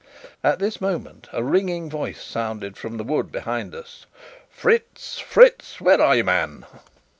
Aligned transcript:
At 0.43 0.57
this 0.57 0.81
moment 0.81 1.29
a 1.31 1.43
ringing 1.43 1.87
voice 1.87 2.23
sounded 2.23 2.75
from 2.75 2.97
the 2.97 3.03
wood 3.03 3.31
behind 3.31 3.75
us: 3.75 4.07
"Fritz, 4.49 5.19
Fritz! 5.19 5.79
where 5.79 6.01
are 6.01 6.15
you, 6.15 6.23
man?" 6.23 6.65